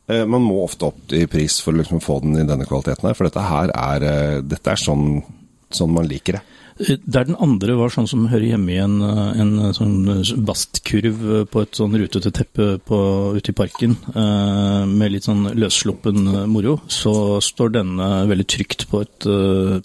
Eh, 0.10 0.26
Man 0.26 0.46
må 0.46 0.64
ofte 0.66 0.90
opp 0.90 1.14
i 1.14 1.26
pris 1.30 1.60
for 1.64 1.76
å 1.76 1.82
liksom 1.82 2.02
få 2.04 2.22
den 2.24 2.40
i 2.42 2.48
denne 2.48 2.68
kvaliteten 2.68 3.10
her, 3.10 3.18
for 3.18 3.30
dette 3.30 3.46
her 3.46 3.74
er, 3.76 4.08
eh, 4.08 4.40
dette 4.42 4.74
er 4.74 4.82
sånn, 4.82 5.22
sånn 5.70 5.94
man 5.94 6.10
liker 6.10 6.40
det. 6.40 6.42
Eh, 6.80 6.98
Der 7.06 7.26
den 7.26 7.36
andre 7.36 7.76
var 7.76 7.90
sånn 7.94 8.08
som 8.08 8.26
hører 8.32 8.56
hjemme 8.56 8.72
i 8.74 8.80
en, 8.82 9.02
en 9.04 9.74
sånn 9.76 10.24
bastkurv 10.48 11.46
på 11.52 11.62
et 11.62 11.78
sånn 11.78 11.94
rutete 11.94 12.32
teppe 12.32 12.80
på, 12.80 13.00
ute 13.38 13.52
i 13.52 13.54
parken, 13.54 13.98
eh, 14.16 14.86
med 14.88 15.12
litt 15.12 15.28
sånn 15.28 15.54
løssluppen 15.54 16.50
moro, 16.50 16.80
så 16.88 17.38
står 17.44 17.74
denne 17.78 18.10
veldig 18.32 18.48
trygt 18.48 18.90
på, 18.90 19.02
et, 19.06 19.20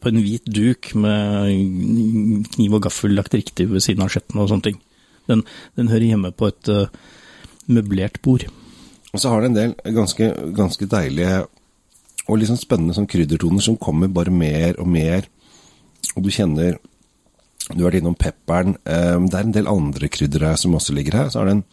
på 0.01 0.09
en 0.09 0.23
hvit 0.23 0.45
duk 0.47 0.95
med 0.95 2.49
kniv 2.55 2.73
og 2.79 2.87
gaffel 2.89 3.13
lagt 3.13 3.35
riktig 3.35 3.69
ved 3.69 3.83
siden 3.83 4.07
av 4.07 4.15
skjetten 4.15 4.41
og 4.41 4.49
sånne 4.49 4.71
ting. 4.71 4.81
Den, 5.29 5.43
den 5.77 5.89
hører 5.89 6.09
hjemme 6.15 6.33
på 6.33 6.49
et 6.49 6.69
møblert 7.69 8.23
bord. 8.23 8.45
Og 9.15 9.21
så 9.23 9.31
har 9.31 9.41
det 9.45 9.51
en 9.53 9.59
del 9.59 9.75
ganske, 9.95 10.27
ganske 10.57 10.89
deilige 10.91 11.45
og 12.25 12.41
sånn 12.49 12.59
spennende 12.59 12.95
sånn 12.97 13.07
kryddertoner 13.11 13.63
som 13.63 13.77
kommer 13.79 14.09
bare 14.11 14.33
mer 14.33 14.75
og 14.81 14.89
mer. 14.91 15.27
Og 16.17 16.23
du 16.25 16.31
kjenner 16.35 16.79
Du 17.71 17.81
har 17.81 17.91
vært 17.91 18.03
innom 18.03 18.17
pepperen. 18.19 18.75
eh, 18.85 19.17
Det 19.25 19.35
er 19.39 19.45
en 19.47 19.53
del 19.53 19.67
andre 19.71 20.09
krydder 20.09 20.41
her 20.51 20.57
som 20.61 20.75
også 20.77 20.93
ligger 20.93 21.13
her. 21.17 21.29
Så 21.31 21.41
er 21.41 21.45
det 21.47 21.53
en 21.55 21.65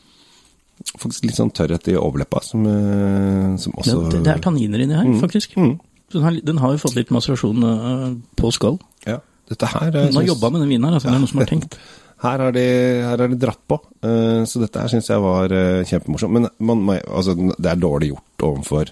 faktisk 0.97 1.25
litt 1.25 1.35
sånn 1.35 1.51
tørrhet 1.51 1.87
i 1.91 1.97
overleppa 1.99 2.39
som, 2.43 2.63
eh, 2.65 3.57
som 3.57 3.73
også 3.73 4.09
Det, 4.11 4.23
det 4.23 4.31
er 4.35 4.39
tanniner 4.39 4.79
inni 4.79 4.95
her, 4.95 5.19
faktisk. 5.19 5.57
Mm. 5.57 5.79
Den 6.13 6.23
har, 6.23 6.31
den 6.43 6.57
har 6.57 6.71
jo 6.71 6.77
fått 6.77 6.95
litt 6.95 7.09
maserasjon 7.11 7.63
eh, 7.63 8.15
på 8.37 8.51
skall. 8.53 8.79
Ja. 9.05 9.17
Dette 9.49 9.67
her 9.67 9.91
Den 9.91 10.13
har 10.13 10.21
synes- 10.23 10.27
jobba 10.31 10.49
med 10.51 10.61
den 10.61 10.69
vinen 10.69 10.85
her, 10.87 10.93
altså, 10.95 11.09
det 11.09 11.15
er 11.15 11.19
noe 11.19 11.27
som 11.27 11.39
har 11.39 11.45
tenkt. 11.55 11.77
Her 12.21 12.43
har 12.45 12.53
de, 12.53 12.65
her 13.01 13.17
har 13.17 13.31
de 13.31 13.37
dratt 13.41 13.61
på, 13.65 13.79
eh, 14.05 14.43
så 14.45 14.61
dette 14.61 14.81
her 14.81 14.91
syns 14.91 15.09
jeg 15.09 15.21
var 15.23 15.53
eh, 15.57 15.81
kjempemorsomt. 15.89 16.35
Men 16.37 16.49
man, 16.59 16.83
man, 16.89 16.99
altså, 17.09 17.33
det 17.33 17.71
er 17.71 17.81
dårlig 17.81 18.11
gjort 18.11 18.45
overfor 18.51 18.91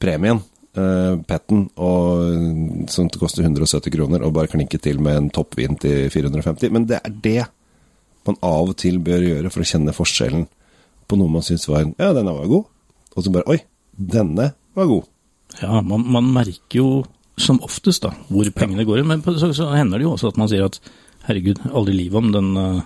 premien, 0.00 0.40
uh, 0.78 1.20
Petten, 1.28 1.66
og, 1.76 2.86
som 2.90 3.10
koster 3.20 3.44
170 3.44 3.92
kroner, 3.92 4.24
og 4.24 4.32
bare 4.32 4.48
klinke 4.48 4.80
til 4.80 4.98
med 5.04 5.18
en 5.18 5.28
toppvin 5.34 5.76
til 5.78 6.08
450. 6.10 6.72
Men 6.72 6.86
det 6.88 7.02
er 7.04 7.18
det 7.22 7.42
man 8.26 8.38
av 8.44 8.72
og 8.72 8.76
til 8.80 8.98
bør 9.04 9.22
gjøre 9.24 9.52
for 9.52 9.62
å 9.62 9.68
kjenne 9.68 9.94
forskjellen 9.96 10.46
på 11.10 11.18
noe 11.18 11.32
man 11.32 11.44
syns 11.44 11.66
var 11.68 11.86
Ja, 11.98 12.12
denne 12.16 12.34
var 12.34 12.50
god. 12.50 12.68
Og 13.16 13.24
så 13.24 13.32
bare 13.34 13.48
Oi, 13.50 13.58
denne 13.94 14.52
var 14.78 14.90
god. 14.90 15.08
Ja, 15.60 15.80
man, 15.82 16.04
man 16.06 16.28
merker 16.32 16.78
jo 16.78 16.90
som 17.40 17.60
oftest 17.64 18.04
da, 18.04 18.12
hvor 18.28 18.48
pengene 18.54 18.84
går. 18.86 19.02
Men 19.08 19.24
så, 19.24 19.50
så 19.56 19.70
hender 19.72 19.98
det 19.98 20.06
jo 20.06 20.14
også 20.14 20.30
at 20.30 20.40
man 20.40 20.50
sier 20.50 20.68
at 20.68 20.78
herregud, 21.30 21.62
aldri 21.72 21.94
i 21.94 22.00
livet 22.04 22.18
om 22.20 22.30
den, 22.34 22.50
eh, 22.60 22.82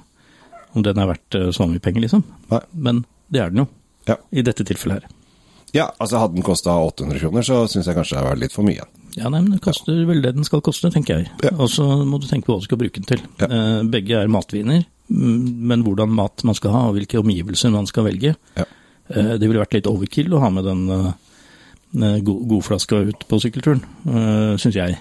om 0.76 0.84
den 0.86 1.00
er 1.00 1.08
verdt 1.10 1.38
eh, 1.40 1.48
så 1.56 1.66
mye 1.70 1.82
penger, 1.82 2.04
liksom. 2.06 2.22
Nei. 2.52 2.60
Men 2.86 3.04
det 3.32 3.40
er 3.42 3.50
den 3.54 3.64
jo, 3.64 3.68
Ja. 4.10 4.16
i 4.32 4.42
dette 4.46 4.64
tilfellet 4.68 5.02
her. 5.02 5.10
ja, 5.74 5.88
altså 5.98 6.20
hadde 6.20 6.36
den 6.36 6.44
kosta 6.46 6.70
800 6.78 7.18
kroner, 7.24 7.42
så 7.42 7.64
syns 7.66 7.86
jeg 7.88 7.96
kanskje 7.96 8.18
det 8.20 8.24
var 8.28 8.36
litt 8.38 8.52
for 8.54 8.62
mye. 8.66 8.84
Ja, 9.16 9.28
nei, 9.30 9.40
men 9.40 9.52
det 9.54 9.60
koster 9.62 10.04
vel 10.06 10.20
det 10.22 10.34
den 10.34 10.44
skal 10.46 10.60
koste, 10.62 10.90
tenker 10.90 11.20
jeg. 11.22 11.30
Ja. 11.42 11.50
Og 11.58 11.68
så 11.70 11.84
må 12.06 12.18
du 12.20 12.26
tenke 12.26 12.46
på 12.46 12.54
hva 12.56 12.60
du 12.62 12.66
skal 12.66 12.78
bruke 12.78 12.98
den 13.00 13.06
til. 13.10 13.22
Ja. 13.40 13.46
Eh, 13.46 13.82
begge 13.90 14.20
er 14.22 14.30
matviner, 14.30 14.84
men 15.08 15.82
hvordan 15.86 16.10
mat 16.14 16.42
man 16.44 16.54
skal 16.58 16.72
ha, 16.74 16.84
og 16.88 16.94
hvilke 16.96 17.18
omgivelser 17.22 17.70
man 17.74 17.86
skal 17.86 18.04
velge. 18.08 18.34
Ja. 18.58 18.64
Det 19.08 19.44
ville 19.44 19.60
vært 19.60 19.74
litt 19.76 19.86
overkill 19.90 20.32
å 20.32 20.40
ha 20.40 20.48
med 20.50 20.64
den 20.64 20.86
god 22.24 22.64
flaska 22.64 22.96
ut 23.10 23.26
på 23.28 23.38
sykkelturen, 23.42 23.82
syns 24.58 24.74
jeg. 24.78 24.96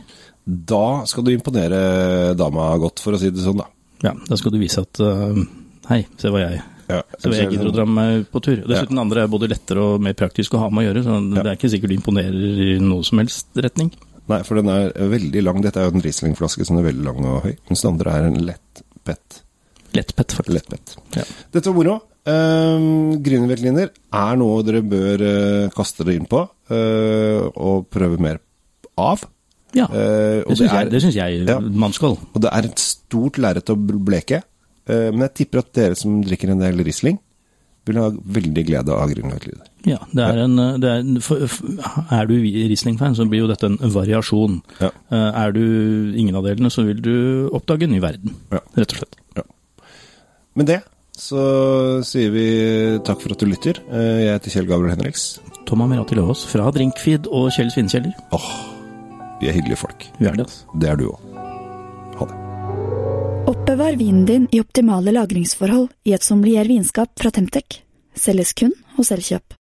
Da 0.45 1.03
skal 1.07 1.25
du 1.25 1.31
imponere 1.33 2.33
dama 2.35 2.67
godt, 2.81 3.03
for 3.03 3.15
å 3.15 3.19
si 3.21 3.31
det 3.31 3.43
sånn, 3.43 3.61
da. 3.61 3.69
Ja, 4.03 4.13
da 4.27 4.37
skal 4.39 4.51
du 4.51 4.59
vise 4.59 4.83
at 4.83 4.99
uh, 4.99 5.37
Hei, 5.87 6.01
se 6.19 6.27
hva 6.27 6.41
jeg 6.41 6.57
Ja, 6.89 6.97
Så 7.15 7.31
jeg 7.31 7.53
gidder 7.53 7.69
å 7.69 7.75
dra 7.75 7.85
meg 7.87 8.25
på 8.31 8.41
tur. 8.43 8.57
Dessuten, 8.59 8.91
den 8.91 9.03
andre 9.05 9.23
er 9.23 9.31
både 9.31 9.47
lettere 9.51 9.85
og 9.93 10.03
mer 10.03 10.17
praktisk 10.19 10.57
å 10.57 10.65
ha 10.65 10.67
med 10.67 10.83
å 10.83 10.87
gjøre, 10.89 11.03
så 11.05 11.19
det 11.31 11.45
er 11.45 11.55
ikke 11.55 11.71
sikkert 11.71 11.93
du 11.93 11.95
imponerer 11.95 12.65
i 12.67 12.73
noe 12.83 13.07
som 13.07 13.23
helst 13.23 13.55
retning. 13.55 13.93
Nei, 14.31 14.39
for 14.47 14.59
den 14.59 14.71
er 14.71 14.91
veldig 15.11 15.43
lang. 15.43 15.59
Dette 15.63 15.81
er 15.81 15.87
jo 15.87 15.97
en 15.97 16.03
Riesling-flaske 16.03 16.67
som 16.67 16.79
er 16.79 16.87
veldig 16.87 17.07
lang 17.07 17.25
og 17.27 17.47
høy. 17.47 17.53
Mens 17.69 17.83
den 17.83 17.91
andre 17.91 18.15
er 18.15 18.27
en 18.29 18.39
lett 18.47 18.83
pett. 19.03 19.39
Lettpett, 19.93 20.35
faktisk. 20.35 20.55
Lettpett. 20.55 20.95
Ja. 21.17 21.25
Dette 21.53 21.69
var 21.69 21.77
moro. 21.77 21.97
Uh, 22.23 23.19
Grünerveltliner 23.19 23.89
er 23.91 24.37
noe 24.39 24.61
dere 24.63 24.79
bør 24.87 25.23
uh, 25.27 25.73
kaste 25.75 26.05
dere 26.05 26.21
inn 26.21 26.27
på 26.29 26.39
uh, 26.39 27.41
og 27.51 27.89
prøve 27.91 28.21
mer 28.23 28.39
av. 28.95 29.25
Ja, 29.73 29.87
uh, 29.89 30.43
det 30.47 30.57
syns 30.59 30.71
jeg, 30.73 31.01
synes 31.01 31.15
jeg 31.17 31.43
Ja. 31.49 31.59
man 31.59 31.93
skal. 31.93 32.17
og 32.33 32.41
det 32.41 32.49
er 32.53 32.65
et 32.69 32.79
stort 32.79 33.37
lerret 33.41 33.69
å 33.73 33.75
bleke. 33.77 34.43
Uh, 34.89 35.09
men 35.11 35.21
jeg 35.27 35.33
tipper 35.43 35.59
at 35.63 35.71
dere 35.73 35.95
som 35.95 36.21
drikker 36.23 36.51
en 36.53 36.59
del 36.61 36.77
Riesling, 36.85 37.19
vil 37.85 37.97
ha 37.99 38.05
veldig 38.11 38.63
glede 38.67 38.93
av 38.95 39.09
Grünerveltliner. 39.11 39.65
Ja, 39.89 39.97
det 40.15 40.23
er 40.23 40.37
en, 40.45 40.55
det 40.79 40.87
er, 40.87 41.07
for, 41.19 41.41
er 42.15 42.29
du 42.29 42.35
Riesling-fan, 42.39 43.15
så 43.17 43.25
blir 43.27 43.41
jo 43.43 43.49
dette 43.51 43.67
en 43.67 43.77
variasjon. 43.91 44.61
Ja. 44.79 44.91
Uh, 45.11 45.31
Er 45.43 45.51
du 45.51 46.13
ingen 46.15 46.35
av 46.39 46.45
delene, 46.47 46.71
så 46.71 46.85
vil 46.87 47.01
du 47.03 47.49
oppdage 47.51 47.83
en 47.83 47.91
ny 47.91 47.99
verden, 47.99 48.35
Ja. 48.53 48.61
rett 48.77 48.93
og 48.95 49.01
slett. 49.03 49.19
Med 50.55 50.67
det 50.69 50.81
så 51.17 52.01
sier 52.05 52.31
vi 52.33 52.45
takk 53.05 53.19
for 53.21 53.33
at 53.35 53.39
du 53.41 53.45
lytter. 53.45 53.77
Eh, 53.91 54.23
jeg 54.25 54.33
heter 54.33 54.49
Kjell 54.55 54.65
Gabriel 54.69 54.95
Henriks. 54.95 55.39
Tom 55.69 55.81
Amirati 55.85 56.15
Løvaas 56.17 56.41
fra 56.49 56.71
Drinkfeed 56.73 57.27
og 57.29 57.51
Kjell 57.53 57.69
Svinkjeller. 57.73 58.13
Åh, 58.33 58.47
vi 59.43 59.51
er 59.51 59.57
hyggelige 59.57 59.81
folk. 59.83 60.07
Vi 60.19 60.29
er 60.29 60.37
det, 60.37 60.47
altså. 60.47 60.79
Det 60.79 60.89
er 60.89 60.99
du 60.99 61.09
òg. 61.11 61.25
Ha 62.19 62.29
det. 62.29 62.39
Oppbevar 63.51 63.97
vinen 63.99 64.23
din 64.29 64.45
i 64.55 64.61
optimale 64.63 65.11
lagringsforhold 65.11 65.89
i 66.07 66.15
et 66.15 66.23
sommelier 66.23 66.69
vinskap 66.69 67.11
fra 67.19 67.31
Temtec. 67.33 67.81
Selges 68.15 68.55
kun 68.55 68.71
hos 68.95 69.11
Elkjøp. 69.11 69.57